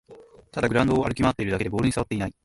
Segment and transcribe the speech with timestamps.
[0.49, 2.33] ただグラウンドを歩き回ってるだけでボールにさわっていない